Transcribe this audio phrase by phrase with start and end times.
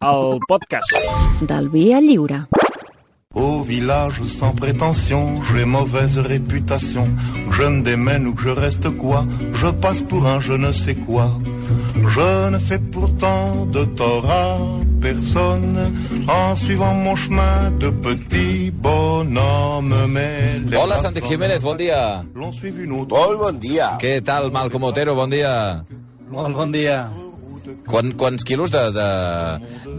[0.00, 0.92] el podcast.
[1.40, 2.46] del Via Lliure.
[3.34, 7.06] Au village sans prétention, j'ai mauvaise réputation.
[7.50, 10.94] Je me démène ou que je reste quoi, je passe pour un je ne sais
[10.94, 11.30] quoi.
[11.96, 14.56] Je ne fais pourtant de tort à
[15.02, 15.92] personne
[16.28, 19.94] en suivant mon chemin de petit bonhomme.
[20.08, 22.24] Mais Hola, Santi Jiménez, bon dia.
[22.34, 23.14] L'ont suivi une autre.
[23.14, 23.98] Molt bon dia.
[24.00, 25.84] Què tal, Malcom Otero, bon dia.
[26.30, 27.10] Molt bon dia.
[27.86, 29.06] Quan, quants quilos de, de,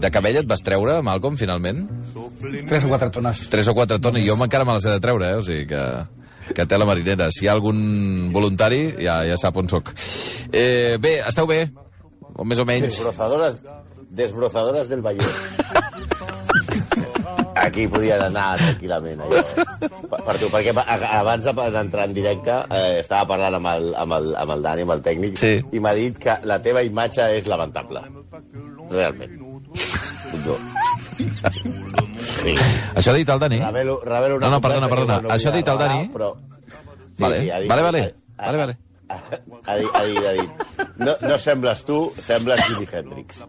[0.02, 1.86] de cabell et vas treure, Malcom, finalment?
[2.68, 3.46] Tres o quatre tones.
[3.52, 5.40] Tres o quatre tones, jo encara me les he de treure, eh?
[5.40, 5.82] O sigui que,
[6.52, 7.30] que té la marinera.
[7.32, 9.94] Si hi ha algun voluntari, ja, ja sap on soc.
[10.52, 11.64] Eh, bé, esteu bé?
[12.38, 12.92] O més o menys?
[12.92, 13.60] Desbrozadores,
[14.10, 15.86] desbrozadores del Vallès.
[17.68, 19.42] Aquí podien anar tranquil·lament, allò.
[20.08, 24.14] Per, per tu, perquè abans de- d'entrar en directe eh, estava parlant amb el, amb,
[24.16, 25.52] el, amb el Dani, amb el tècnic, Sí.
[25.76, 28.00] i m'ha dit que la teva imatge és lamentable.
[28.90, 29.36] Realment.
[30.46, 30.56] No.
[32.42, 32.54] Sí.
[32.96, 33.58] Això ha dit el Dani?
[33.62, 35.20] Revelo, revelo una No, no, perdona, perdona.
[35.22, 36.08] no Això ha dit el Dani?
[36.12, 36.32] Però...
[37.18, 38.02] Vale, ha dit- vale, vale.
[38.38, 38.78] ha- Vale, vale.
[39.08, 40.50] Ha dit, ha dit, ha dit.
[40.98, 43.44] No, no sembles tu, sembles Jimi Hendrix.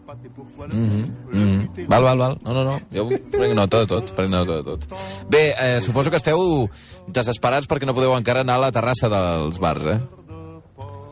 [0.70, 2.38] Mm, val, val, val.
[2.44, 2.78] No, no, no.
[2.94, 4.86] Jo prenc nota de tot, prenc nota de tot.
[5.30, 6.70] Bé, eh, suposo que esteu
[7.10, 10.00] desesperats perquè no podeu encara anar a la terrassa dels bars, eh?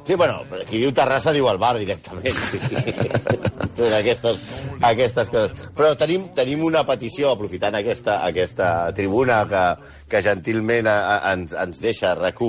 [0.07, 2.31] Sí, bueno, qui diu Terrassa diu al bar directament.
[2.31, 3.87] Sí.
[3.97, 4.37] aquestes,
[4.79, 5.65] aquestes coses.
[5.75, 9.63] Però tenim, tenim una petició, aprofitant aquesta, aquesta tribuna que,
[10.07, 12.39] que gentilment a, a, ens, ens deixa rac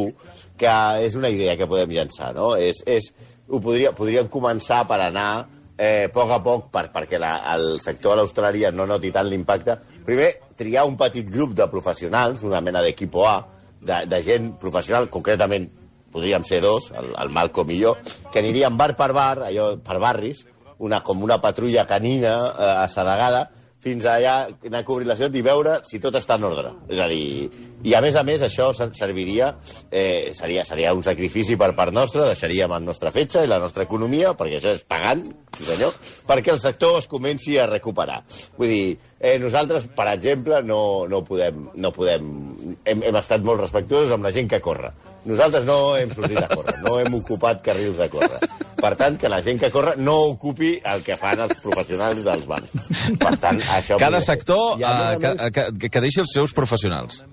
[0.59, 2.53] que és una idea que podem llançar, no?
[2.55, 3.11] És, és,
[3.49, 5.31] ho podria, podríem començar per anar
[5.79, 9.29] eh, a poc a poc per, perquè la, el sector de l'hostaleria no noti tant
[9.31, 9.79] l'impacte.
[10.05, 13.39] Primer, triar un petit grup de professionals, una mena d'equipo A,
[13.81, 15.69] de, de gent professional, concretament
[16.13, 17.95] podríem ser dos, el, el Malcom i jo,
[18.33, 20.47] que aniríem bar per bar, allò per barris,
[20.79, 23.49] una, com una patrulla canina eh, assedegada,
[23.81, 26.73] fins allà anar a cobrir la ciutat i veure si tot està en ordre.
[26.91, 27.49] És a dir,
[27.87, 29.53] i a més a més això ser- serviria,
[29.91, 33.85] eh, seria, seria un sacrifici per part nostra, deixaríem el nostre fetge i la nostra
[33.87, 35.23] economia, perquè això és pagant,
[35.57, 35.95] sí senyor,
[36.27, 38.25] perquè el sector es comenci a recuperar.
[38.59, 43.61] Vull dir, eh, nosaltres, per exemple, no, no podem, no podem hem, hem estat molt
[43.61, 44.93] respectuosos amb la gent que corre.
[45.27, 48.39] Nosaltres no hem sortit a córrer, no hem ocupat carrils de córrer.
[48.79, 52.47] Per tant, que la gent que corre no ocupi el que fan els professionals dels
[52.47, 52.71] bars.
[53.19, 53.99] Per tant, això...
[53.99, 55.51] Cada sector I a més eh, que, més-
[55.83, 57.25] que, que, deixi els seus professionals.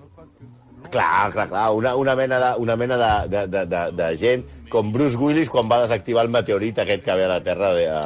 [0.90, 1.70] Clar, clar, clar.
[1.74, 5.48] Una, una mena, de, una mena de, de, de, de, de gent com Bruce Willis
[5.50, 8.02] quan va desactivar el meteorit aquest que ve a la Terra de, a,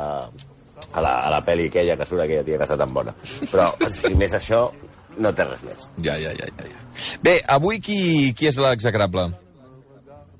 [0.93, 3.13] a, la, a la pel·li aquella que surt aquella tia que està tan bona.
[3.51, 4.67] Però, si més això,
[5.21, 5.89] no té res més.
[6.05, 6.69] Ja, ja, ja, ja.
[6.73, 6.81] ja.
[7.25, 8.01] Bé, avui qui,
[8.37, 9.29] qui és l'execrable?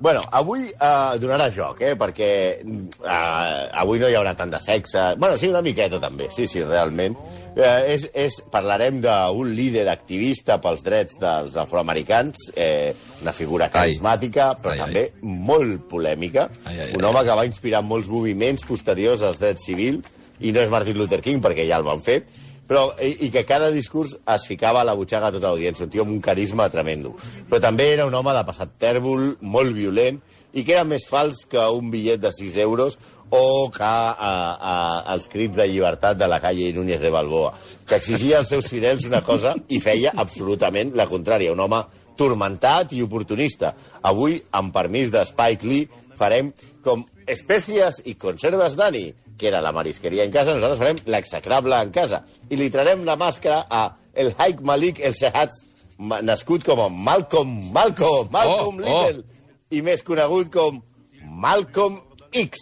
[0.01, 1.93] Bueno, avui eh, donarà joc, eh?
[2.01, 2.29] Perquè
[2.65, 5.11] eh, avui no hi haurà tant de sexe.
[5.21, 7.19] Bueno, sí, una miqueta també, sí, sí, realment.
[7.53, 14.55] Eh, és, és, parlarem d'un líder activista pels drets dels afroamericans, eh, una figura carismàtica,
[14.63, 14.87] però Ai, ai.
[14.87, 16.49] també molt polèmica.
[16.65, 20.09] Ai, ai, un ai, home que va inspirar molts moviments posteriors als drets civils,
[20.41, 22.23] i no és Martin Luther King, perquè ja el van fer,
[22.71, 25.91] però, i, i que cada discurs es ficava a la butxaca a tota l'audiència, un
[25.91, 27.17] tio amb un carisma tremendo.
[27.51, 30.21] Però també era un home de passat tèrbol, molt violent,
[30.55, 32.95] i que era més fals que un bitllet de 6 euros
[33.31, 34.75] o que a, a,
[35.15, 37.51] els crits de llibertat de la calle Núñez de Balboa,
[37.87, 41.51] que exigia als seus fidels una cosa i feia absolutament la contrària.
[41.55, 41.83] Un home
[42.19, 43.73] turmentat i oportunista.
[44.07, 46.55] Avui, amb permís de Spike Lee, farem
[46.87, 49.09] com espècies i conserves Dani,
[49.41, 52.23] que era la marisqueria en casa, nosaltres farem l'execrable en casa.
[52.53, 55.65] I li trarem la màscara a el Haik Malik El Sehatz,
[55.99, 59.03] ma- nascut com a Malcolm, Malcolm, Malcolm Oh, oh.
[59.09, 59.25] Little,
[59.71, 60.83] i més conegut com
[61.25, 62.01] Malcolm
[62.33, 62.61] X.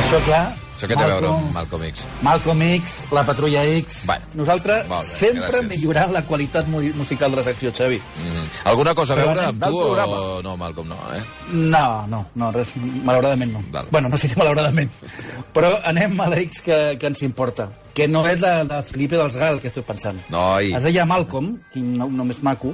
[0.00, 0.44] Això, clar...
[0.80, 2.04] Això què té a veure amb Malcolm X?
[2.24, 3.98] Malcolm X, la Patrulla X...
[4.08, 5.66] Bueno, Nosaltres bé, sempre gràcies.
[5.68, 7.98] millorant la qualitat mu- musical de la secció, Xavi.
[8.00, 8.46] Mm.
[8.72, 10.88] Alguna cosa a veure amb tu o no, Malcolm?
[10.88, 11.20] No, eh?
[11.52, 12.72] No, no, no, res,
[13.04, 13.62] malauradament no.
[13.70, 13.88] Val.
[13.90, 14.88] Bueno, no sé si malauradament.
[15.54, 19.36] Però anem a l'X que, que ens importa, que no és la de Felipe dels
[19.36, 20.16] Gal, que estic pensant.
[20.32, 20.72] Noi.
[20.72, 22.72] Es deia Malcolm, quin nom, nom és maco,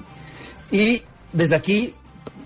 [0.70, 1.00] i
[1.34, 1.80] des d'aquí,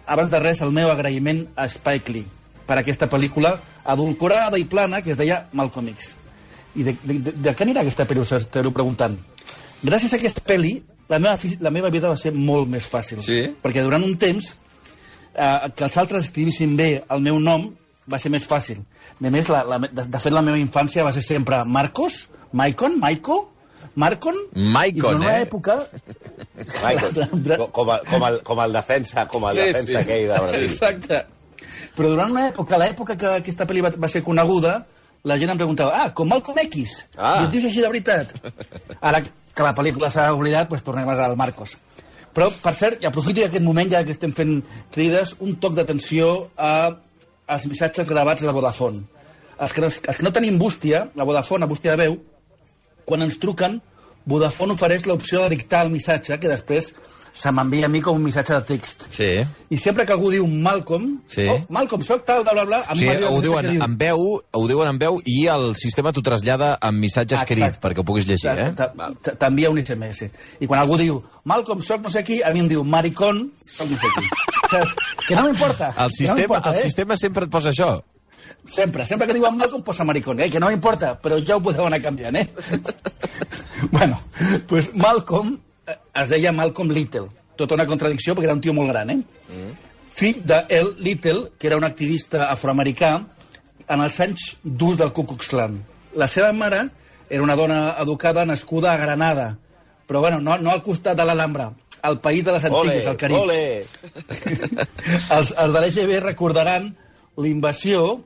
[0.07, 2.25] abans de res, el meu agraïment a Spike Lee
[2.67, 3.57] per aquesta pel·lícula
[3.93, 6.15] adulcorada i plana que es deia Malcolm X.
[6.79, 9.17] I de, de, de, de què anirà aquesta pel·li, us esteu preguntant?
[9.83, 10.77] Gràcies a aquesta pel·li,
[11.11, 13.23] la meva, la meva vida va ser molt més fàcil.
[13.27, 13.43] Sí?
[13.63, 14.53] Perquè durant un temps,
[15.35, 17.71] eh, que els altres escrivissin bé el meu nom
[18.11, 18.83] va ser més fàcil.
[19.21, 22.99] De més, la, la, de, de fet, la meva infància va ser sempre Marcos, Maicon,
[22.99, 23.41] Maico,
[23.95, 24.37] Marcon.
[24.55, 25.43] Maicon, eh?
[25.43, 25.81] època...
[26.85, 29.99] Michael, com, com, el, com, el, defensa, com el Sí, defensa sí.
[29.99, 30.67] aquell de Brasil.
[30.71, 31.21] Exacte.
[32.00, 34.70] Però durant una època, l'època que aquesta pel·li va, va ser coneguda,
[35.29, 36.94] la gent em preguntava, ah, com Malcolm X.
[37.12, 37.43] Ah.
[37.43, 38.31] I et dius així de veritat?
[39.11, 41.75] Ara que la pel·lícula s'ha oblidat, doncs tornem al Marcos.
[42.32, 44.62] Però, per cert, i aprofito aquest moment, ja que estem fent
[44.94, 46.73] crides, un toc d'atenció a,
[47.52, 49.05] als missatges gravats de Vodafone.
[49.61, 52.17] Els que, els que no tenim bústia, la Vodafone, la bústia de veu,
[53.05, 53.76] quan ens truquen,
[54.25, 56.94] Vodafone ofereix l'opció de dictar el missatge, que després
[57.32, 59.03] se m'envia a mi com un missatge de text.
[59.15, 59.29] Sí.
[59.71, 61.47] I sempre que algú diu Malcolm, Sí.
[61.49, 64.88] oh, Malcolm, soc tal, bla, bla, bla, m'arriba ho diuen que en veu, ho diuen
[64.88, 67.81] en veu i el sistema t'ho trasllada amb missatge escrit Exacte.
[67.87, 68.71] perquè ho puguis llegir, eh?
[69.38, 70.31] T'envia un SMS.
[70.61, 73.88] I quan algú diu, Malcolm, soc no sé qui, a mi em diu, maricón, soc
[73.88, 74.29] no sé qui.
[75.29, 75.94] Que no m'importa.
[75.99, 76.83] El sistema, el eh?
[76.83, 78.03] sistema sempre et posa això.
[78.67, 80.50] Sempre, sempre que diuen Malcolm posa maricón, eh?
[80.50, 82.49] que no m'importa, però ja ho podeu anar canviant, eh?
[83.91, 84.21] bueno,
[84.69, 85.59] pues Malcolm
[85.93, 89.19] es deia Malcolm Little, tota una contradicció perquè era un tio molt gran, eh?
[89.51, 89.75] Mm.
[90.21, 93.13] Fill de El Little, que era un activista afroamericà
[93.91, 95.79] en els anys d'ús del Ku Klux Klan.
[96.19, 96.87] La seva mare
[97.31, 99.53] era una dona educada nascuda a Granada,
[100.07, 101.71] però bueno, no, no al costat de l'Alhambra,
[102.03, 103.61] al país de les Antilles, al Carib ole!
[105.37, 106.91] els, els de l'EGB recordaran
[107.41, 108.21] l'invasió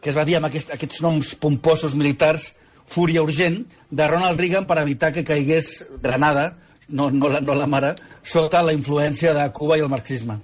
[0.00, 2.52] que es va dir amb aquest, aquests noms pomposos militars
[2.88, 6.54] Fúria Urgent, de Ronald Reagan per evitar que caigués Granada,
[6.88, 10.38] no, no, la, no la mare, sota la influència de Cuba i el marxisme.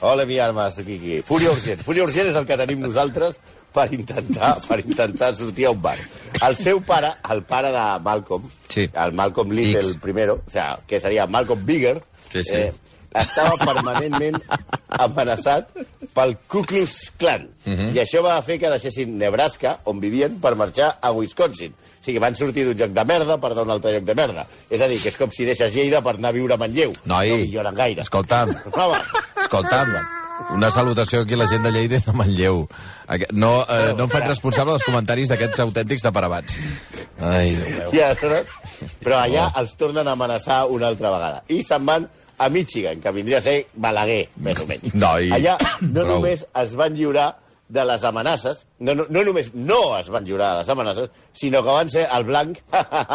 [0.00, 1.22] Ole, mi armes, Quiqui.
[1.24, 1.80] Fúria urgent.
[1.82, 3.38] Fúria urgent és el que tenim nosaltres
[3.72, 5.96] per intentar, per intentar sortir a un bar.
[6.44, 8.88] El seu pare, el pare de Malcolm, Sí.
[8.92, 9.96] el Malcolm Little X.
[10.02, 12.02] primero, o sea, que seria Malcolm Bigger,
[12.32, 12.56] Sí, sí.
[12.56, 12.72] Eh,
[13.22, 14.36] estava permanentment
[14.88, 15.68] amenaçat
[16.14, 17.48] pel Ku Klux Klan.
[17.64, 17.92] Mhm.
[17.94, 21.72] I això va fer que deixessin Nebraska, on vivien, per marxar a Wisconsin.
[21.72, 24.14] O sigui, van sortir d'un lloc de merda per anar a un altre lloc de
[24.14, 24.46] merda.
[24.70, 26.92] És a dir, que és com si deixes Lleida per anar a viure a Manlleu.
[27.04, 28.00] Noi, no milloren gaire.
[28.02, 29.00] escolta'm, Home,
[29.42, 29.96] escolta'm,
[30.54, 32.68] una salutació aquí a la gent de Lleida i de Manlleu.
[33.32, 36.54] No, eh, no em faig responsable dels comentaris d'aquests autèntics taparabats.
[37.18, 38.04] Ai, Déu meu.
[38.04, 38.48] Aleshores,
[39.02, 39.60] però allà Oh.
[39.60, 41.42] els tornen a amenaçar una altra vegada.
[41.48, 44.94] I se'n van a Michigan, que vindria a ser Balaguer, més o menys.
[45.06, 46.16] Noi, allà no prou.
[46.16, 47.30] només es van lliurar
[47.68, 51.64] de les amenaces, no, no, no només no es van lliurar de les amenaces, sinó
[51.66, 52.60] que van ser el blanc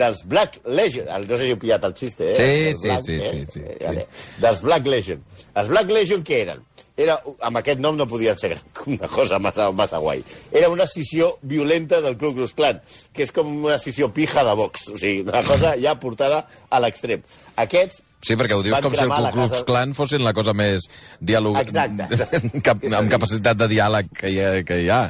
[0.00, 1.08] dels Black Legion.
[1.08, 2.36] El- No sé si heu pillat el xiste, eh?
[2.36, 3.30] Sí, El sí, blanc, sí, eh?
[3.30, 3.84] sí, sí, Eh, sí.
[3.84, 4.06] vale.
[4.38, 5.24] Dels Black Legion.
[5.54, 6.62] Els Black Legion què eren?
[7.00, 7.14] Era,
[7.48, 10.22] amb aquest nom no podien ser una cosa massa, massa guai.
[10.52, 12.80] Era una escissió violenta del Ku Klux Klan,
[13.12, 14.88] que és com una escissió pija de Vox.
[14.94, 17.22] O sigui, una cosa ja portada a l'extrem.
[17.56, 20.32] Aquests Sí, perquè ho dius van com si el Ku Klux casa- Klan fossin la
[20.36, 20.86] cosa més
[21.20, 21.56] diàleg...
[21.62, 22.60] Exacte.
[22.66, 24.50] Cap, amb capacitat de diàleg que hi ha.
[24.66, 25.02] Que hi ha.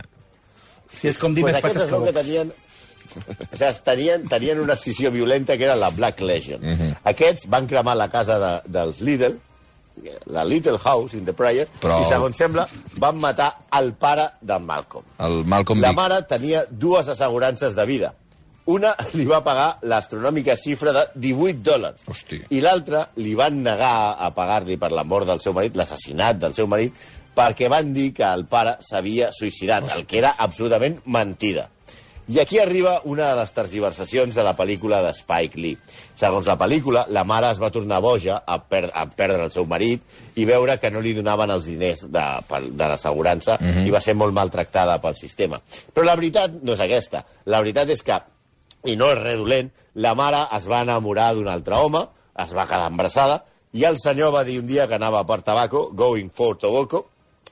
[0.95, 2.53] Si és com dir pues més fatxes que que tenien...
[3.11, 6.61] O sigui, tenien, tenien una escissió violenta que era la Black Legion.
[6.63, 6.93] Mhm.
[7.11, 9.35] Aquests van cremar la casa de, dels Lidl,
[10.31, 12.69] la Little House in the Prayer, Però- i segons sembla
[13.03, 15.05] van matar el pare de Malcolm.
[15.19, 18.15] El Malcolm La mare tenia dues assegurances de vida.
[18.67, 22.05] Una li va pagar l'astronòmica xifra de 18 dòlars.
[22.07, 22.43] Hosti.
[22.51, 26.55] I l'altra li van negar a pagar-li per la mort del seu marit, l'assassinat del
[26.55, 26.95] seu marit,
[27.35, 31.69] perquè van dir que el pare s'havia suïcidat, el que era absolutament mentida.
[32.31, 35.79] I aquí arriba una de les tergiversacions de la pel·lícula de Spike Lee.
[36.15, 39.67] Segons la pel·lícula, la mare es va tornar boja a, per a perdre el seu
[39.67, 42.27] marit i veure que no li donaven els diners de,
[42.71, 43.87] de l'assegurança mm -hmm.
[43.89, 45.61] i va ser molt maltractada pel sistema.
[45.93, 47.25] Però la veritat no és aquesta.
[47.47, 48.21] La veritat és que,
[48.85, 52.05] i no és res dolent, la mare es va enamorar d'un altre home,
[52.41, 55.91] es va quedar embarassada, i el senyor va dir un dia que anava per tabaco,
[55.95, 57.05] going for tobacco,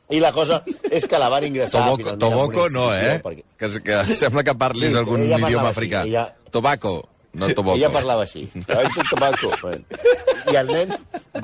[0.09, 1.83] i la cosa és que la van ingressar...
[1.85, 3.19] Toboco, toboco no, eh?
[3.23, 3.45] Perquè...
[3.61, 6.03] Que, que sembla que parlis Sí, algun idioma així, africà.
[6.09, 6.95] ella- Tobaco,
[7.37, 7.77] no toboco.
[7.77, 8.47] Ella parlava així.
[9.61, 9.85] Bueno.
[10.51, 10.95] I el nen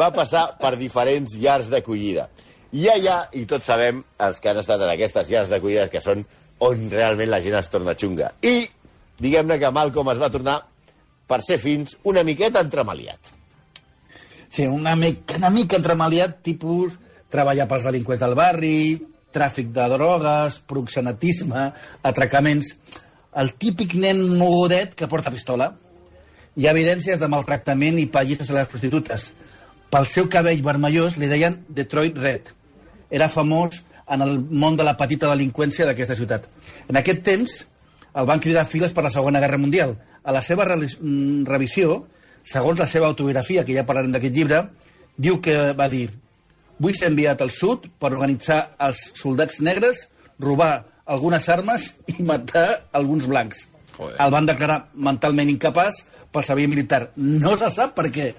[0.01, 2.31] va passar per diferents llars d'acollida.
[2.75, 6.25] I allà, i tots sabem, els que han estat en aquestes llars d'acollida, que són
[6.65, 8.33] on realment la gent es torna xunga.
[8.43, 8.65] I,
[9.21, 10.59] diguem-ne que Malcolm es va tornar,
[11.27, 13.33] per ser fins, una miqueta entremaliat.
[14.51, 16.99] Sí, una mica, una mica entremaliat, tipus
[17.35, 18.77] treballar pels delinqüents del barri,
[19.35, 21.71] tràfic de drogues, proxenetisme,
[22.03, 22.77] atracaments...
[23.35, 25.73] El típic nen mogudet que porta pistola.
[26.55, 29.25] Hi ha evidències de maltractament i pallisses a les prostitutes.
[29.91, 32.53] Pel seu cabell vermellós li deien Detroit Red.
[33.11, 36.47] Era famós en el món de la petita delinqüència d'aquesta ciutat.
[36.87, 37.57] En aquest temps
[38.15, 39.97] el van cridar a files per la Segona Guerra Mundial.
[40.25, 40.77] A la seva re
[41.49, 42.05] revisió,
[42.45, 44.63] segons la seva autobiografia, que ja parlarem d'aquest llibre,
[45.17, 46.09] diu que va dir
[46.79, 50.09] vull ser enviat al sud per organitzar els soldats negres,
[50.43, 53.67] robar algunes armes i matar alguns blancs.
[53.95, 54.17] Joder.
[54.19, 56.03] El van declarar mentalment incapaç
[56.35, 57.09] pel servei militar.
[57.17, 58.33] No se sap per què.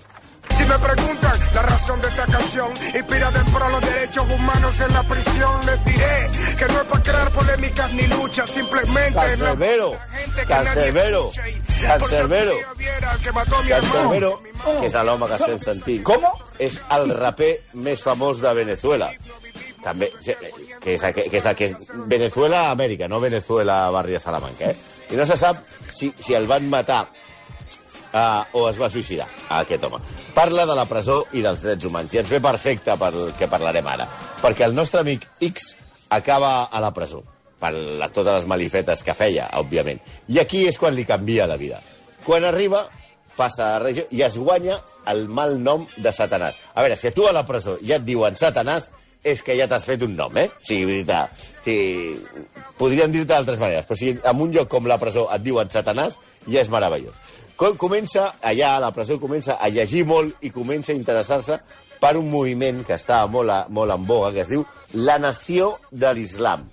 [0.67, 5.03] Me preguntan la razón de esta canción, inspira en pro los derechos humanos en la
[5.03, 9.97] prisión, les diré que no es para crear polémicas ni luchas, simplemente es la Cancerbero,
[10.11, 11.31] gente que Cancerbero,
[11.81, 12.51] Cancerbero.
[13.21, 13.79] Que a.
[13.79, 14.41] Cancerbero,
[14.79, 16.03] que és l'home que estem sentint.
[16.07, 16.25] Com?
[16.57, 17.51] És el raper
[17.85, 19.11] més famós de Venezuela.
[19.85, 24.95] També, que és, que és, que és Venezuela, Amèrica, no Venezuela, barri de Salamanca, eh?
[25.13, 25.61] I no se sap
[25.93, 27.03] si, si el van matar
[28.15, 29.27] uh, o es va suïcidar,
[29.59, 29.99] aquest home.
[30.35, 33.87] Parla de la presó i dels drets humans, i ens ve perfecte pel que parlarem
[33.91, 34.07] ara.
[34.41, 35.73] Perquè el nostre amic X
[36.15, 37.23] acaba a la presó,
[37.59, 40.01] per la, totes les malifetes que feia, òbviament.
[40.31, 41.81] I aquí és quan li canvia la vida.
[42.25, 42.85] Quan arriba,
[43.35, 44.79] passa a la regió i es guanya
[45.11, 46.59] el mal nom de Satanàs.
[46.73, 48.89] A veure, si tu a la presó ja et diuen Satanàs,
[49.25, 50.45] és que ja t'has fet un nom, eh?
[50.53, 51.17] O sigui, dir
[51.65, 51.75] si...
[52.77, 56.19] podrien dir-te d'altres maneres, però si en un lloc com la presó et diuen Satanàs,
[56.45, 57.17] ja és meravellós.
[57.55, 61.55] Com comença, allà la presó, comença a llegir molt i comença a interessar-se
[62.01, 64.65] per un moviment que estava molt, a, molt en boga, que es diu
[64.99, 66.65] la Nació de l'Islam.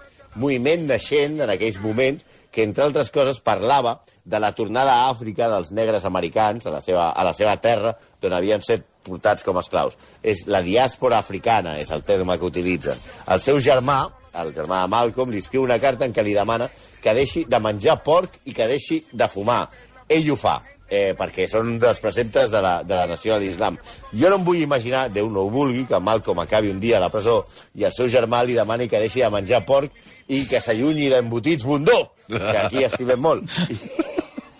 [0.43, 5.47] Moviment naixent en aquells moments que, entre altres coses, parlava de la tornada a Àfrica
[5.53, 9.57] dels negres americans a la seva, a la seva terra, d'on havien set portats com
[9.57, 9.95] a esclaus.
[10.19, 12.99] És la diàspora africana, és el terme que utilitzen.
[13.31, 14.01] El seu germà,
[14.35, 16.67] el germà de Malcolm, li escriu una carta en què li demana
[17.03, 19.69] que deixi de menjar porc i que deixi de fumar.
[20.13, 20.59] Ell ho fa,
[20.93, 23.79] eh, perquè són un dels preceptes de la, de la nació de l'islam.
[24.13, 27.05] Jo no em vull imaginar, Déu no ho vulgui, que Malcolm acabi un dia a
[27.07, 27.41] la presó
[27.79, 29.93] i el seu germà li demani que deixi de menjar porc
[30.29, 33.57] i que s'allunyi d'embotits bundó, que aquí estimem molt.
[33.73, 33.79] I,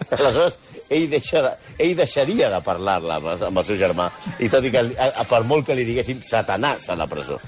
[0.09, 1.53] aleshores, ell, deixa de,
[1.85, 4.09] ell deixaria de parlar-la amb, amb el seu germà,
[4.41, 7.41] i tot i que, a, a, per molt que li diguessin Satanàs a la presó.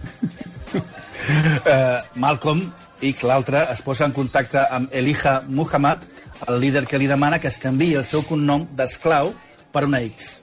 [1.24, 2.66] Eh, Malcolm
[3.00, 6.04] X, l'altre, es posa en contacte amb Elijah Muhammad,
[6.48, 9.32] el líder que li demana que es canvi el seu cognom d'esclau
[9.72, 10.38] per una X.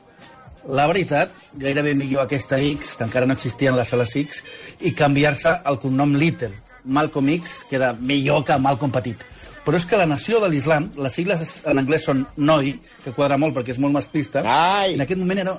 [0.70, 4.42] La veritat, gairebé millor aquesta X, que encara no existien les ales X,
[4.82, 6.54] i canviar-se el cognom Little.
[6.86, 9.26] Malcolm X queda millor que Malcolm Petit.
[9.66, 13.38] Però és que la nació de l'islam, les sigles en anglès són NOI, que quadra
[13.38, 14.96] molt perquè és molt masclista, Ai!
[14.96, 15.58] en aquest moment era...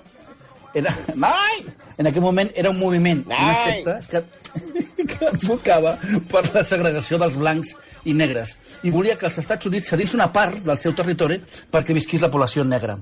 [0.74, 1.62] era NOI!
[1.98, 3.82] En aquest moment era un moviment, una Ai!
[3.84, 4.24] secta que,
[5.12, 5.94] que advocava
[6.32, 10.30] per la segregació dels blancs i negres i volia que els Estats Units cedís una
[10.32, 11.38] part del seu territori
[11.70, 12.98] perquè visquís la població negra.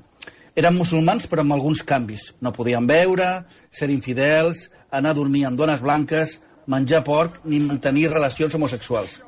[0.57, 2.35] Eren musulmans però amb alguns canvis.
[2.41, 8.11] No podien beure, ser infidels, anar a dormir amb dones blanques, menjar porc ni mantenir
[8.11, 9.21] relacions homosexuals.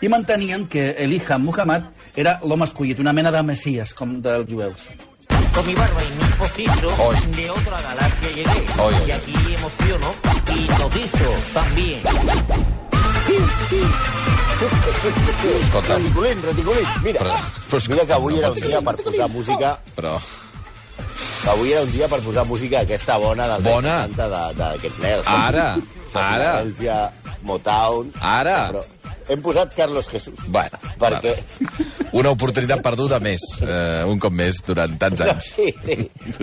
[0.00, 4.90] I mantenien que Elijah Muhammad era l'home escollit, una mena de messies, com dels jueus.
[5.54, 7.16] Con mi barba y mi postizo Hoy.
[7.34, 8.64] de otra galaxia llegué.
[8.78, 9.08] Hoy, hoy.
[9.08, 10.14] Y aquí emociono
[10.54, 12.02] y notizo también.
[15.60, 16.84] Escolta, Reticulín, reticulín.
[17.02, 17.36] Mira, Però-
[17.70, 20.18] però mira que avui no era un dia per posar música però...
[21.46, 24.08] Avui era un dia per posar música aquesta bona del Bona.
[24.08, 25.26] d'aquests negres.
[25.26, 25.76] Ara,
[26.14, 27.12] ara.
[27.46, 28.10] Motown...
[28.18, 28.56] Ara.
[28.72, 28.82] Però
[29.28, 30.38] hem posat Carlos Jesús.
[30.48, 31.34] Bueno, Perquè...
[32.16, 35.48] una oportunitat perduda més, eh, un cop més, durant tants anys.
[35.56, 35.96] Sí, sí.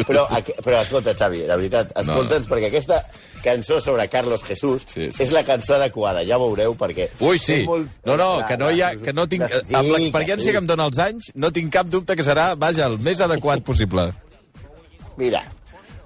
[0.08, 0.26] Però,
[0.64, 3.00] però escolta, Xavi, de veritat, escolta'ns, perquè aquesta
[3.44, 5.24] cançó sobre Carlos Jesús Sí, sí.
[5.26, 7.10] és la cançó adequada, ja veureu, perquè...
[7.20, 7.64] Ui, sí.
[7.68, 8.94] molt- No, no, que no hi ha...
[8.96, 10.52] Que no tinc, Sí, amb l'experiència sí.
[10.56, 13.64] que em dona els anys, no tinc cap dubte que serà, vaja, el més adequat
[13.68, 14.10] possible.
[15.18, 15.44] Mira,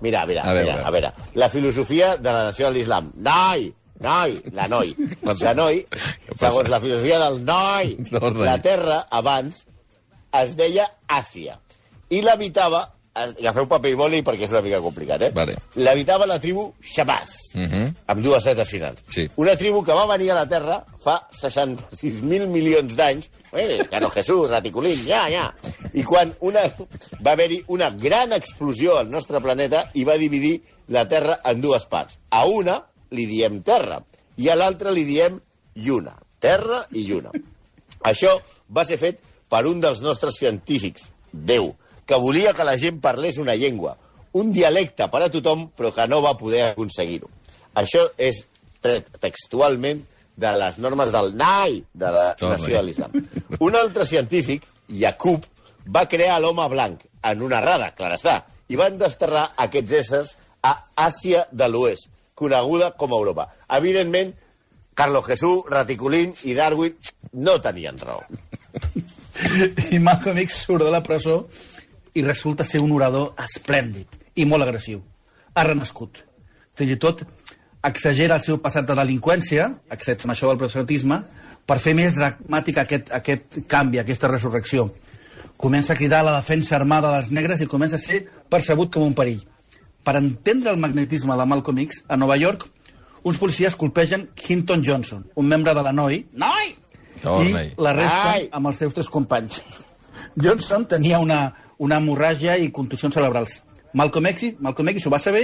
[0.01, 0.71] mira, mira, A veure.
[0.73, 1.11] mira, a veure.
[1.35, 3.11] La filosofia de la nació de l'islam.
[3.15, 3.69] Noi,
[4.01, 4.95] noi, la noi.
[5.23, 5.85] La noi,
[6.37, 9.65] segons la filosofia del noi, No, la terra abans
[10.41, 11.57] es deia Àsia.
[12.09, 12.83] I l'habitava,
[13.17, 15.29] agafeu paper i boli perquè és una mica complicat, eh?
[15.33, 15.55] Vale.
[15.81, 17.95] L'habitava la tribu Shabazz, Mhm.
[18.13, 19.01] amb dues setes finals.
[19.09, 19.27] Sí.
[19.37, 23.29] Una tribu que va venir a la Terra fa 66.000 milions d'anys.
[23.53, 25.53] Eh, Caro Jesús, raticulín, ja, ja.
[25.93, 26.61] I quan una,
[27.25, 31.85] va haver-hi una gran explosió al nostre planeta i va dividir la Terra en dues
[31.87, 32.19] parts.
[32.29, 34.01] A una li diem Terra
[34.37, 35.39] i a l'altra li diem
[35.75, 36.15] Lluna.
[36.39, 37.31] Terra i Lluna.
[38.05, 38.35] Això
[38.73, 41.73] va ser fet per un dels nostres científics, Déu,
[42.07, 43.97] que volia que la gent parlés una llengua,
[44.33, 47.29] un dialecte per a tothom, però que no va poder aconseguir-ho.
[47.77, 48.45] Això és
[48.81, 50.03] tret textualment
[50.37, 52.57] de les normes del NAI, de la Torna.
[52.57, 53.15] nació de l'Islam.
[53.59, 55.45] Un altre científic, Jacob,
[55.87, 60.75] va crear l'home blanc en una rada, clar està, i van desterrar aquests éssers a
[61.07, 63.47] Àsia de l'Oest, coneguda com a Europa.
[63.79, 64.35] Evidentment,
[64.93, 66.93] Carlos Jesús, Raticulín i Darwin
[67.33, 68.21] no tenien raó.
[69.95, 71.47] I Malcolm X surt de la presó
[72.13, 75.01] i resulta ser un orador esplèndid i molt agressiu.
[75.53, 76.21] Ha renascut.
[76.77, 77.25] Fins i tot
[77.85, 81.21] exagera el seu passat de delinqüència, excepte amb això del protestantisme,
[81.67, 84.91] per fer més dramàtic aquest, aquest canvi, aquesta resurrecció.
[85.57, 89.15] comença a cridar la defensa armada dels negres i comença a ser percebut com un
[89.17, 89.41] perill.
[90.07, 92.63] Per entendre el magnetisme de Malcolm X, a Nova York,
[93.27, 96.69] uns policies colpegen Hinton Johnson, un membre de la NOI, NOI!
[97.25, 97.71] Oh, i noi.
[97.81, 98.45] l'arresten Ai!
[98.55, 99.59] amb els seus tres companys.
[100.43, 101.41] Johnson tenia una,
[101.83, 103.57] una hemorràgia i contusions cerebrals.
[103.99, 105.43] Malcolm X, Malcolm X ho va saber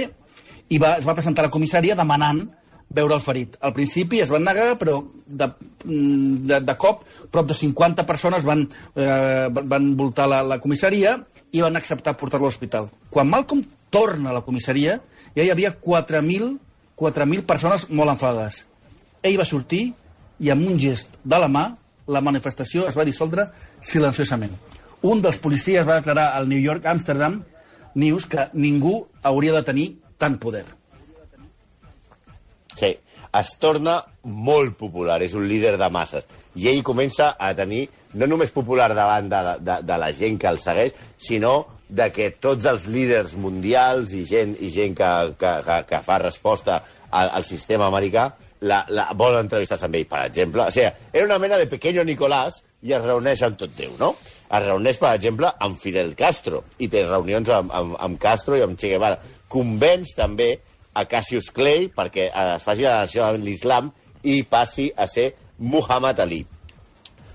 [0.72, 2.40] i va, es va presentar a la comissaria demanant
[2.94, 3.60] veure el ferit.
[3.60, 5.50] Al principi es van negar, però de,
[5.84, 8.64] mm, de, de cop prop de 50 persones van,
[8.96, 11.18] eh, van voltar la, la comissaria
[11.52, 12.88] i van acceptar portar-lo a l'hospital.
[13.10, 14.98] Quan Malcolm torna a la comissaria,
[15.34, 16.56] ja hi havia 4.000
[16.96, 18.64] 4.000 persones molt enfadades.
[19.22, 19.88] Ell va sortir
[20.42, 21.64] i amb un gest de la mà
[22.06, 23.48] la manifestació es va dissoldre
[23.82, 24.54] silenciosament.
[25.04, 27.42] Un dels policies va declarar al New York Amsterdam
[27.94, 29.86] News que ningú hauria de tenir
[30.18, 30.64] tant poder.
[32.74, 32.90] Sí,
[33.38, 36.26] es torna molt popular, és un líder de masses.
[36.58, 37.84] I ell comença a tenir,
[38.14, 41.54] no només popular davant de, de, de la gent que el segueix, sinó
[41.94, 46.18] de que tots els líders mundials i gent, i gent que, que, que, que fa
[46.22, 48.32] resposta al, al sistema americà
[48.64, 50.64] la, la, volen entrevistar-se amb ell, per exemple.
[50.64, 54.14] O sigui, era una mena de pequeño Nicolás i es reuneix amb tot Déu, no?
[54.44, 58.64] Es reuneix, per exemple, amb Fidel Castro i té reunions amb, amb, amb Castro i
[58.64, 59.20] amb Che Guevara.
[59.52, 60.54] Convenç també
[60.94, 63.90] a Cassius Clay perquè eh, es faci la nació de l'islam
[64.24, 66.42] i passi a ser Muhammad Ali.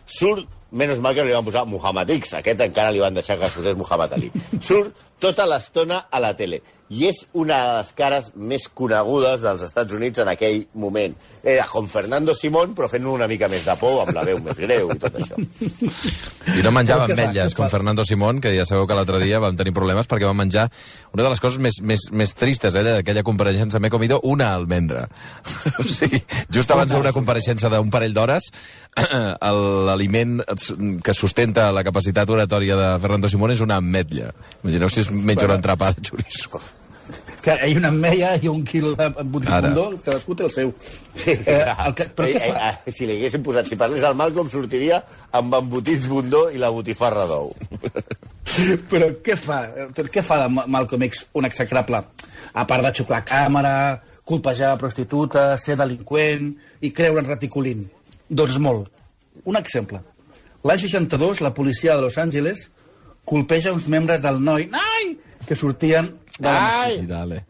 [0.10, 3.48] Surt, menys mal que li van posar Muhammad X, aquest encara li van deixar que
[3.50, 4.32] es posés Muhammad Ali.
[4.62, 6.62] Surt tota l'estona a la tele.
[6.90, 11.14] I és una de les cares més conegudes dels Estats Units en aquell moment.
[11.44, 14.58] Era com Fernando Simón, però fent una mica més de por, amb la veu més
[14.58, 15.38] greu i tot això.
[16.58, 17.70] I no menjava ametlles, com?
[17.70, 20.66] Fernando Simón, que ja sabeu que l'altre dia vam tenir problemes perquè vam menjar
[21.14, 23.78] una de les coses més, més, més tristes eh, d'aquella compareixença.
[23.78, 25.06] M'he comido una almendra.
[25.84, 28.50] o sigui, just abans d'una compareixença d'un parell d'hores,
[29.90, 30.40] l'aliment
[31.06, 34.34] que sustenta la capacitat oratòria de Fernando Simón és una ametlla.
[34.64, 36.62] Imagineu si es menja una entrapa de chorizo.
[37.42, 39.70] Que hi ha una ameia i un quilo de embotit Ara.
[39.70, 40.74] fondó, cadascú té el seu.
[41.16, 42.70] Sí, Eh, el que, però eh, què fa?
[42.70, 45.00] eh, eh, si li haguessin posat, si parlés al Malcolm, sortiria
[45.32, 47.54] amb embotits bondó i la botifarra d'ou.
[48.90, 49.60] Però què fa?
[49.96, 52.02] Què fa de Ma- Malcolm X un execrable?
[52.54, 57.86] A part de xuclar càmera, colpejar prostitutes, ser delinqüent i creure en reticulint.
[58.30, 58.90] Doncs molt.
[59.46, 60.02] Un exemple.
[60.66, 62.68] L'any 62, la policia de Los Angeles
[63.30, 65.18] colpeja uns membres del NOI NOI!
[65.46, 67.06] que sortien de la Ai!
[67.06, 67.44] Dale.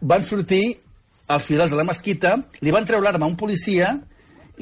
[0.00, 0.76] van sortir
[1.26, 3.96] els fidels de la mesquita, li van treure l'arma a un policia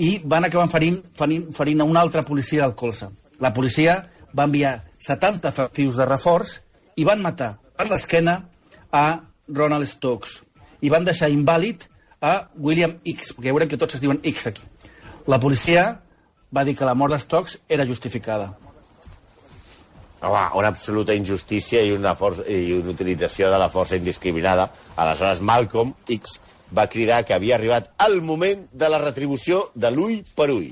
[0.01, 3.11] i van acabar ferint, ferint, ferint a un altre policia al colze.
[3.41, 3.99] La policia
[4.33, 6.57] va enviar 70 efectius de reforç
[6.97, 8.39] i van matar per l'esquena
[8.91, 9.07] a
[9.53, 10.41] Ronald Stokes
[10.81, 11.85] i van deixar invàlid
[12.25, 14.65] a William X, perquè ja veurem que tots es diuen X aquí.
[15.29, 15.85] La policia
[16.55, 18.55] va dir que la mort de Stokes era justificada.
[20.25, 24.71] Home, una absoluta injustícia i una, força, i una utilització de la força indiscriminada.
[24.97, 26.39] Aleshores, Malcolm X
[26.75, 30.71] va cridar que havia arribat el moment de la retribució de l'ull per ull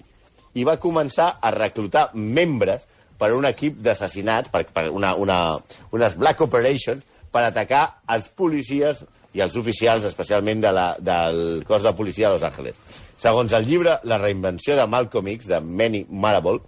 [0.54, 2.86] i va començar a reclutar membres
[3.18, 5.38] per un equip d'assassinats, per, per una, una,
[5.94, 11.84] unes Black Operations, per atacar els policies i els oficials, especialment de la, del cos
[11.86, 12.76] de policia de Los Angeles.
[13.22, 16.60] Segons el llibre La reinvenció de Malcolm X, de Manny Marable,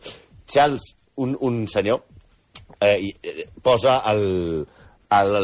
[0.46, 2.04] Charles, un, un senyor,
[2.84, 4.66] eh, i, eh, posa el,
[5.10, 5.34] el,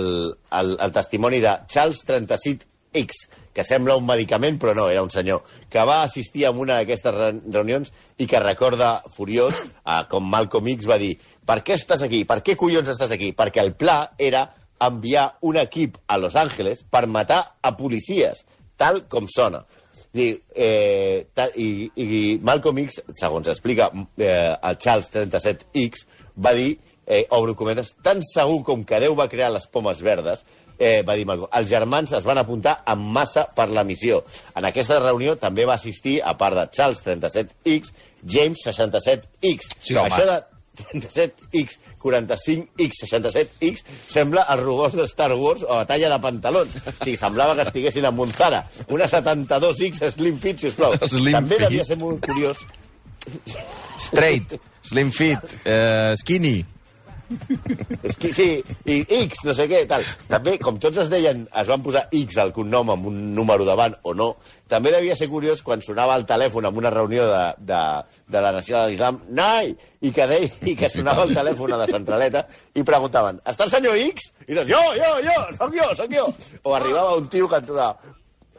[0.61, 5.43] el, el testimoni de Charles 37X, que sembla un medicament, però no, era un senyor,
[5.71, 7.91] que va assistir a una d'aquestes re- reunions
[8.23, 12.23] i que recorda furiós, eh, com Malcolm X va dir, per què estàs aquí?
[12.29, 13.33] Per què collons estàs aquí?
[13.35, 14.47] Perquè el pla era
[14.81, 18.47] enviar un equip a Los Angeles per matar a policies,
[18.81, 19.65] tal com sona.
[20.11, 21.27] Diu, eh,
[21.61, 26.07] i, I Malcolm X, segons explica eh, el Charles 37X,
[26.43, 26.73] va dir,
[27.11, 30.45] eh, obro cometes, tan segur com que Déu va crear les pomes verdes,
[30.79, 34.23] eh, va dir Malcolm, els germans es van apuntar en massa per la missió.
[34.57, 37.91] En aquesta reunió també va assistir, a part de Charles 37X,
[38.25, 39.75] James 67X.
[39.83, 40.09] Sí, home.
[40.09, 40.39] Això de
[40.81, 46.79] 37X, 45X, 67X, sembla el rugós de Star Wars o la talla de pantalons.
[46.79, 48.63] O sigui, semblava que estiguessin en un Zara.
[48.89, 50.95] Una 72X Slim Fit, sisplau.
[51.11, 51.67] Slim També Fit.
[51.67, 52.63] devia ser molt curiós.
[54.01, 54.55] Straight,
[54.89, 56.65] slim fit, eh, skinny.
[58.07, 58.49] És que, sí,
[58.91, 60.05] i X, no sé què, tal.
[60.31, 63.95] També, com tots es deien, es van posar X al cognom amb un número davant
[64.03, 64.31] o no,
[64.71, 67.83] també devia ser curiós quan sonava el telèfon en una reunió de, de,
[68.31, 69.75] de la Nació de l'Islam, Nai!
[70.01, 73.75] I que, deia, I que sonava el telèfon a la centraleta i preguntaven, està el
[73.75, 74.31] senyor X?
[74.47, 76.27] I doncs, jo, jo, jo, sóc jo, sóc jo.
[76.65, 77.91] O arribava un tio que entrava,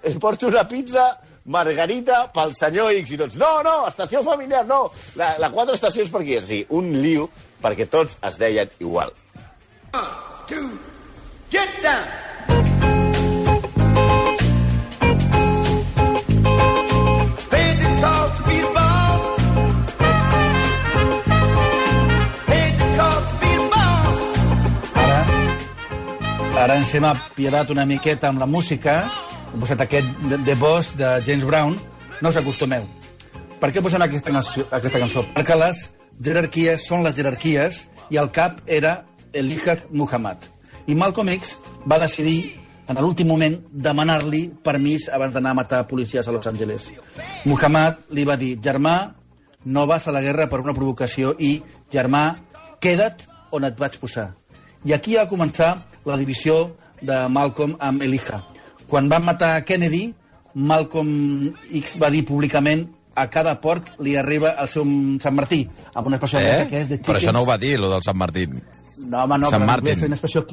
[0.04, 1.10] "Eh, porto una pizza
[1.46, 6.12] margarita pel senyor X i tots, no, no, estació familiar, no, la, la quatre estacions
[6.14, 6.36] per aquí.
[6.38, 7.30] És dir, un lío
[7.62, 9.14] perquè tots es deien igual.
[10.48, 10.70] two,
[11.50, 12.32] get down.
[26.62, 29.00] Ara, ens hem apiedat una miqueta amb la música.
[29.50, 31.74] Hem posat aquest de, Boss de James Brown.
[32.22, 32.86] No us acostumeu.
[33.58, 35.24] Per què posem aquesta aquesta cançó?
[35.34, 35.82] Perquè les
[36.20, 40.38] jerarquies són les jerarquies i el cap era Elijah Muhammad.
[40.88, 41.56] I Malcolm X
[41.88, 42.58] va decidir
[42.92, 46.90] en l'últim moment demanar-li permís abans d'anar a matar policies a Los Angeles.
[47.46, 49.14] Muhammad li va dir, germà,
[49.66, 51.62] no vas a la guerra per una provocació i,
[51.94, 52.36] germà,
[52.82, 54.32] queda't on et vaig posar.
[54.84, 58.42] I aquí va començar la divisió de Malcolm amb Elijah.
[58.90, 60.10] Quan van matar Kennedy,
[60.54, 64.86] Malcolm X va dir públicament a cada porc li arriba el seu
[65.22, 67.04] Sant Martí, amb una expressió anglesa que és de Eh?
[67.08, 68.62] Però això no ho va dir, lo del Sant Martín.
[68.98, 70.06] no, home, no, Sant però Martin.
[70.06, 70.46] Una expressió,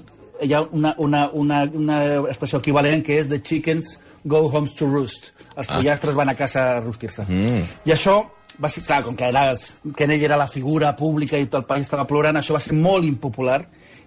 [0.42, 1.98] hi ha una, una, una, una
[2.30, 5.32] expressió equivalent que és the chickens go homes to roost.
[5.56, 7.26] Els pollastres van a casa a rostir-se.
[7.28, 7.64] Mm.
[7.86, 8.20] I això
[8.58, 9.52] va ser, clar, com que era,
[9.96, 13.06] Kennedy era la figura pública i tot el país estava plorant, això va ser molt
[13.06, 13.60] impopular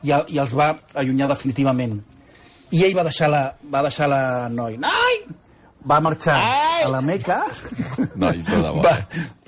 [0.04, 2.00] i, i els va allunyar definitivament.
[2.72, 4.78] I ell va deixar la, va deixar la noi.
[4.80, 5.11] Noi!
[5.88, 6.84] Va marxar Ai!
[6.86, 7.39] a la Meca.
[8.15, 8.84] Nois, de debò.
[8.86, 8.96] va,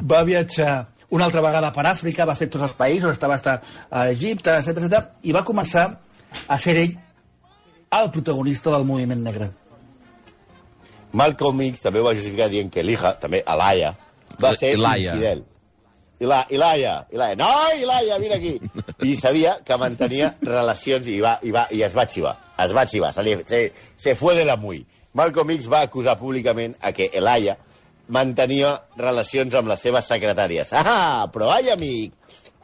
[0.02, 4.08] va viatjar una altra vegada per Àfrica, va fer tots els països, estava estar a
[4.10, 5.86] Egipte, etc etc i va començar
[6.50, 6.96] a ser ell
[7.94, 9.52] el protagonista del moviment negre.
[11.14, 13.94] Malcolm X també ho va justificar dient que Elijah, també Alaya,
[14.42, 15.14] va ser Elijah.
[15.14, 15.44] infidel.
[16.24, 18.54] Ila, Ilaya, Ilaya, no, Ilaya, vine aquí.
[19.04, 22.34] I sabia que mantenia relacions i, va, i, va, i es va xivar.
[22.64, 23.62] Es va xivar, se, li, se,
[23.98, 24.86] se fue de la muy.
[25.14, 27.58] Malcolm X va acusar públicament a que Elaya
[28.14, 30.74] mantenia relacions amb les seves secretàries.
[30.74, 32.16] Ah, però ai, amic,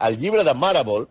[0.06, 1.06] el llibre de Marable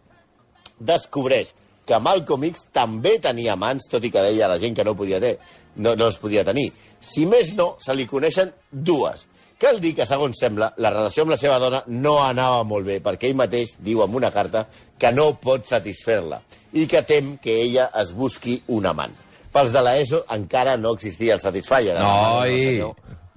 [0.80, 1.54] descobreix
[1.88, 5.19] que Malcolm X també tenia mans, tot i que deia la gent que no, podia
[5.23, 5.38] ter,
[5.78, 6.69] no, no els podia tenir.
[6.99, 9.25] Si més no, se li coneixen dues.
[9.60, 12.99] Cal dir que, segons sembla, la relació amb la seva dona no anava molt bé,
[13.04, 14.67] perquè ell mateix diu en una carta
[14.99, 16.39] que no pot satisfer-la
[16.80, 19.29] i que tem que ella es busqui un amant.
[19.54, 21.98] Pels de l'ESO encara no existia el Satisfyer.
[21.98, 22.84] Noi,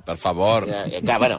[0.04, 0.66] per favor.
[0.68, 1.38] Eh, que, bueno,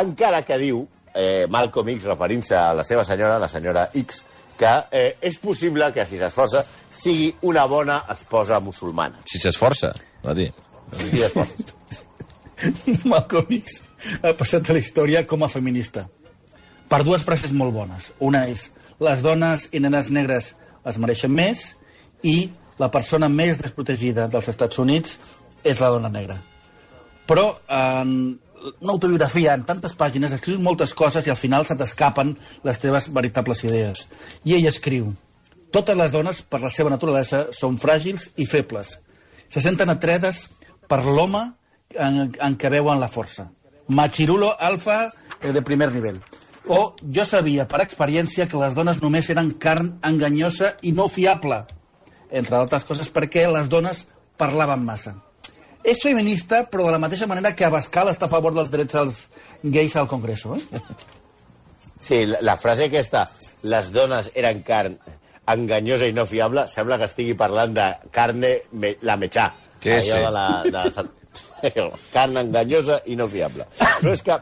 [0.00, 0.82] encara que diu
[1.14, 4.22] eh, Malcolm X, referint-se a la seva senyora, la senyora X,
[4.58, 9.22] que eh, és possible que, si s'esforça, sigui una bona esposa musulmana.
[9.30, 9.92] Si s'esforça,
[10.24, 10.50] va dir.
[10.98, 11.78] Si s'esforça.
[13.10, 13.80] Malcolm X
[14.22, 16.06] ha passat a la història com a feminista.
[16.90, 18.10] Per dues frases molt bones.
[18.20, 18.68] Una és,
[19.02, 20.52] les dones i nenes negres
[20.86, 21.72] es mereixen més
[22.22, 25.18] i la persona més desprotegida dels Estats Units
[25.64, 26.38] és la dona negra.
[27.28, 28.38] Però en
[28.80, 32.34] una autobiografia, en tantes pàgines, escrius moltes coses i al final se t'escapen
[32.66, 34.06] les teves veritables idees.
[34.44, 35.12] I ell escriu,
[35.74, 38.98] totes les dones, per la seva naturalesa, són fràgils i febles.
[39.48, 40.46] Se senten atredes
[40.88, 41.42] per l'home
[41.96, 43.48] en, en què veuen la força.
[43.88, 45.04] Machirulo alfa
[45.40, 46.20] eh, de primer nivell.
[46.70, 51.64] O jo sabia per experiència que les dones només eren carn enganyosa i no fiable,
[52.32, 54.06] entre altres coses perquè les dones
[54.40, 55.14] parlaven massa.
[55.82, 59.26] És feminista, però de la mateixa manera que Abascal està a favor dels drets als
[59.62, 60.56] gais al Congreso.
[60.56, 60.82] Eh?
[62.02, 63.20] Sí, la, la frase aquesta,
[63.62, 64.96] les dones eren carn
[65.52, 69.52] enganyosa i no fiable, sembla que estigui parlant de carne, me, la mechà.
[69.82, 70.46] Què és, de la...
[70.66, 71.04] De,
[72.16, 73.68] carn enganyosa i no fiable.
[73.78, 74.38] Però és que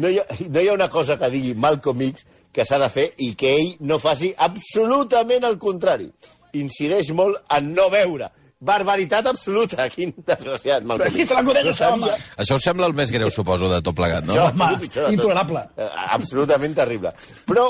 [0.00, 2.88] no hi, ha, no hi ha una cosa que digui Malcolm X que s'ha de
[2.92, 6.08] fer i que ell no faci absolutament el contrari.
[6.58, 8.28] Incideix molt en no veure.
[8.62, 9.88] Barbaritat absoluta.
[9.90, 11.28] Quin desgraciat, Però X.
[11.28, 12.10] se l'acudeix, això, home?
[12.38, 14.36] Això us sembla el més greu, suposo, de tot plegat, no?
[14.36, 15.64] això, Home, intolerable.
[15.76, 17.10] Eh, Absolutament terrible.
[17.48, 17.64] Però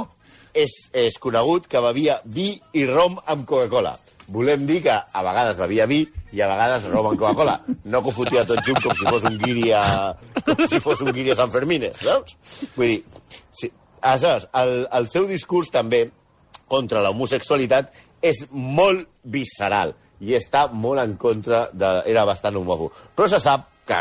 [0.52, 3.94] és, és conegut que bevia vi i rom amb Coca-Cola.
[4.32, 7.56] Volem dir que a vegades bevia vi i a vegades rom amb Coca-Cola.
[7.88, 9.82] No que ho fotia tot junt com si fos un guiri a,
[10.44, 12.36] com si fos un guiri a Sant Fermines, veus?
[12.76, 13.02] Vull dir,
[13.56, 13.72] sí.
[14.02, 16.04] aleshores, el, el seu discurs també
[16.68, 17.90] contra l'homosexualitat
[18.22, 21.92] és molt visceral i està molt en contra de...
[22.08, 22.94] Era bastant homòfob.
[23.18, 24.00] Però se sap que,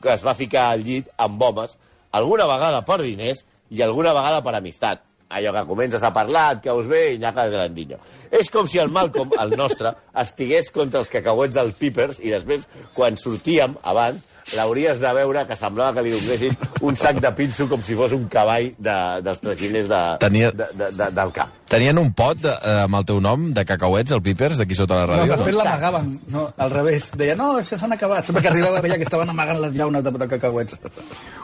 [0.00, 1.76] que es va ficar al llit amb homes
[2.16, 5.02] alguna vegada per diners i alguna vegada per amistat.
[5.30, 8.00] Allò que comences a parlar, et caus bé i nyaca de l'andinyo.
[8.34, 12.66] És com si el Malcolm, el nostre, estigués contra els cacauets del Pipers i després,
[12.96, 14.24] quan sortíem abans,
[14.56, 18.12] l'hauries de veure que semblava que li donessin un sac de pinso com si fos
[18.16, 21.52] un cavall de, dels traginers de, Tenia- de, de, de, del camp.
[21.70, 24.96] Tenien un pot de, eh, amb el teu nom de cacauets, el Pipers, d'aquí sota
[24.98, 25.36] la No, ràdio?
[25.36, 27.10] de fet l'amagaven, no, al revés.
[27.16, 28.24] Deia, no, se s'han acabat.
[28.26, 30.78] Sempre que arribava veia que estaven amagant les llaunes de, de cacauets.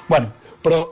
[0.08, 0.82] Bueno, però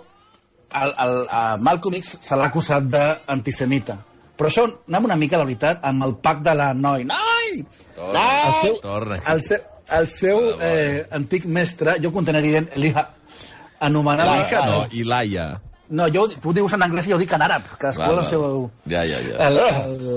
[0.75, 3.99] el, el, a Malcolm X se l'ha acusat d'antisemita
[4.35, 7.05] Però això anava una mica, la veritat, amb el pack de la Noi.
[7.07, 7.61] Noi!
[7.95, 9.19] Torna, El seu, torna.
[9.31, 9.61] el seu,
[9.93, 13.09] el seu eh, antic mestre, jo continuaré dient Eliha,
[13.81, 14.39] anomenava...
[14.45, 15.49] Laia, no, i Laia.
[15.95, 17.67] No, jo, tu ho dius en anglès i jo ho dic en àrab.
[17.77, 18.47] Cadascú el seu...
[18.89, 19.51] Ja, ja, ja.
[19.51, 20.09] El, el,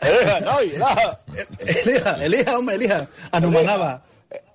[0.00, 1.18] Elija, noi, elija.
[1.66, 4.00] Eliha, Eliha, home, Eliha, anomenava...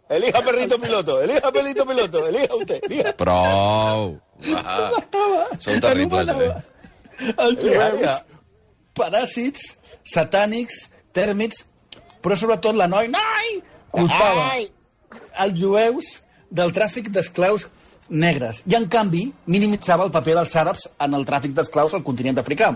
[0.10, 3.13] Elija perrito piloto, elija perrito piloto, elija usted, elija.
[3.17, 4.12] Prou.
[4.45, 4.76] Va.
[5.58, 6.52] Sou terribles, eh?
[7.26, 8.13] Els Eliha, jueus, elija.
[9.00, 9.63] paràsits,
[10.13, 10.84] satànics,
[11.15, 11.65] tèrmits,
[12.21, 13.58] però sobretot la noi, noi,
[13.95, 14.67] culpava Ai!
[15.45, 16.12] els jueus
[16.51, 17.67] del tràfic d'esclaus
[18.10, 22.38] negres i, en canvi, minimitzava el paper dels àrabs en el tràfic d'esclaus al continent
[22.41, 22.71] africà.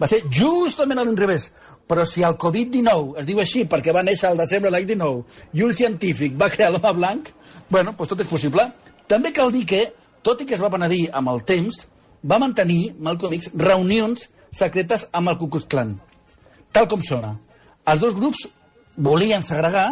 [0.00, 1.50] Va ser justament a l'inrevés.
[1.86, 5.58] Però si el Covid-19 es diu així perquè va néixer al desembre de l'any 19
[5.58, 7.28] i un científic va crear l'home blanc,
[7.68, 8.68] bueno, doncs tot és possible.
[9.10, 9.82] També cal dir que,
[10.22, 11.82] tot i que es va penedir amb el temps,
[12.22, 15.96] va mantenir, Malcolm X, reunions secretes amb el Ku Klux Klan.
[16.72, 17.34] Tal com sona.
[17.90, 18.46] Els dos grups
[18.96, 19.90] volien segregar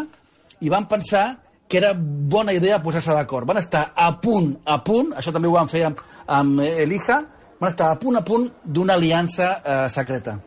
[0.60, 1.24] i van pensar
[1.70, 3.46] que era bona idea posar-se d'acord.
[3.46, 7.20] Van estar a punt, a punt, això també ho van fer amb, amb Elija,
[7.60, 10.38] van estar a punt, a punt d'una aliança eh, secreta.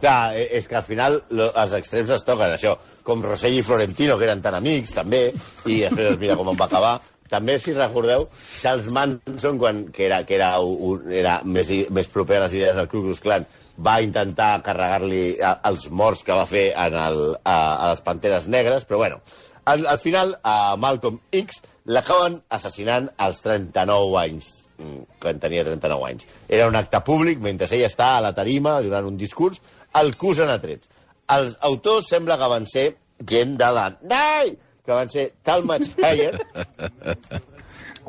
[0.00, 2.76] Clar, eh, és que al final lo, els extrems es toquen, això.
[3.04, 5.26] Com Rossell i Florentino, que eren tan amics, també,
[5.66, 6.98] i després es mira com va acabar.
[7.30, 8.26] També, si recordeu,
[8.60, 12.78] Charles Manson, quan, que, era, que era, un, era més, més proper a les idees
[12.78, 13.46] del Ku Klux Klan,
[13.80, 18.46] va intentar carregar-li a- els morts que va fer en el, a, a les Panteres
[18.48, 19.20] Negres, però bueno,
[19.64, 26.06] al, al final a Malcolm X l'acaben assassinant als 39 anys mm, quan tenia 39
[26.10, 26.26] anys.
[26.48, 29.60] Era un acte públic, mentre ell està a la tarima donant un discurs,
[30.00, 30.88] el cusen a trets.
[31.30, 32.86] Els autors sembla que van ser
[33.26, 34.52] gent de la NAI,
[34.84, 36.34] que van ser Talmadge Hayer,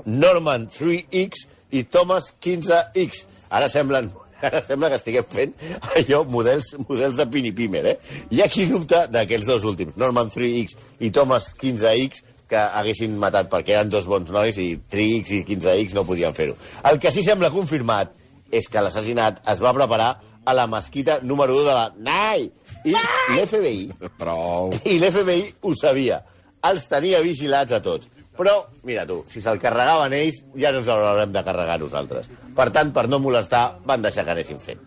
[0.06, 3.26] Norman 3X i Thomas 15X.
[3.52, 4.10] Ara semblen
[4.50, 5.54] ara sembla que estiguem fent
[5.92, 7.98] allò, models, models de Pinipimer, eh?
[8.32, 10.76] Hi ha qui dubta d'aquells dos últims, Norman 3X
[11.06, 15.96] i Thomas 15X, que haguessin matat perquè eren dos bons nois i 3X i 15X
[15.96, 16.58] no podien fer-ho.
[16.90, 18.12] El que sí sembla confirmat
[18.52, 20.12] és que l'assassinat es va preparar
[20.44, 22.50] a la mesquita número 1 de la NAI.
[22.84, 22.96] I
[23.38, 24.74] l'FBI Prou.
[24.84, 26.22] i l'FBI ho sabia.
[26.68, 28.10] Els tenia vigilats a tots.
[28.38, 28.54] Però,
[28.88, 32.30] mira tu, si se'l carregaven ells, ja no ens haurem de carregar nosaltres.
[32.56, 34.80] Per tant, per no molestar, van deixar que anessin fent.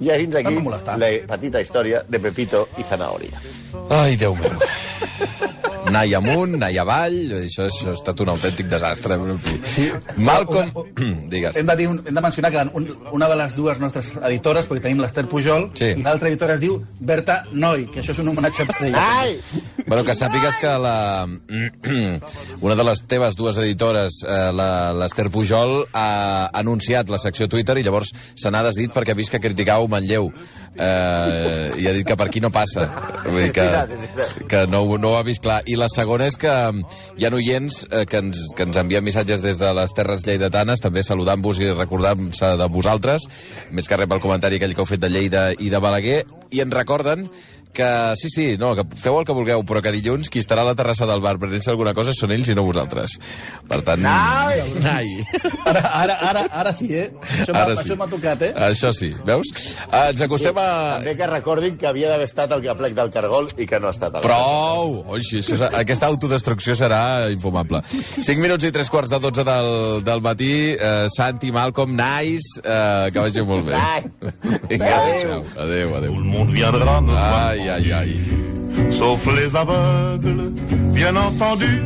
[0.00, 3.42] I fins aquí no la petita història de Pepito i Zanahoria.
[3.90, 5.58] Ai, Déu meu.
[5.90, 9.18] Nai amunt, nai avall, això, això ha estat un autèntic desastre.
[9.64, 9.90] fi.
[10.16, 10.70] Malcolm...
[11.32, 11.56] Digues.
[11.56, 14.82] Hem de, dir, hem de mencionar que un, una de les dues nostres editores, perquè
[14.88, 15.92] tenim l'Ester Pujol, Sí.
[15.96, 19.02] i l'altra editora es diu Berta Noi, que això és un homenatge per ella.
[19.20, 19.36] Ai!
[19.86, 21.26] Bueno, que sàpigues que la...
[22.60, 27.78] una de les teves dues editores, eh, la- l'Ester Pujol, ha anunciat la secció Twitter
[27.80, 30.30] i llavors se n'ha desdit perquè ha vist que criticau Manlleu.
[30.76, 32.86] Eh, I ha dit que per aquí no passa.
[33.26, 33.66] Vull dir que,
[34.48, 35.60] que no, no ho ha vist clar.
[35.66, 36.52] I la segona és que
[37.16, 40.82] hi ha oients eh, que, ens, que ens envien missatges des de les Terres Lleidatanes,
[40.84, 43.26] també saludant-vos i recordant-se de vosaltres,
[43.72, 46.60] més que rep el comentari aquell que heu fet de Lleida i de Balaguer, i
[46.64, 47.28] ens recorden
[47.72, 50.68] que sí, sí, no, que feu el que vulgueu, però que dilluns qui estarà a
[50.70, 53.16] la terrassa del bar prenent-se alguna cosa són ells i no vosaltres.
[53.70, 54.02] Per tant...
[54.02, 54.60] Nai!
[54.82, 55.06] Nai!
[55.70, 57.08] Ara, ara, ara, ara sí, eh?
[57.40, 57.76] Això m'ha sí.
[57.84, 58.52] això tocat, eh?
[58.70, 59.50] Això sí, veus?
[59.86, 60.66] Uh, ens acostem a...
[61.00, 63.94] També que recordin que havia d'haver estat el plec del Cargol i que no ha
[63.94, 64.18] estat.
[64.18, 65.00] el Prou!
[65.06, 67.82] Oi, sí, això, és- aquesta autodestrucció serà infumable.
[67.90, 69.70] 5 minuts i 3 quarts de 12 del,
[70.06, 70.52] del matí.
[70.74, 72.58] Uh, Santi, Malcolm, nice.
[72.64, 73.78] Uh, que vagi molt bé.
[73.78, 74.04] Ai.
[74.70, 75.44] Vinga, Adéu.
[75.56, 75.96] adéu.
[76.00, 76.20] Adéu,
[77.59, 77.94] Tout adéu.
[77.94, 78.26] le monde viendra me voir
[78.74, 78.92] Ai, ai, ai.
[78.92, 80.52] sauf les aveugles,
[80.92, 81.84] bien entendu.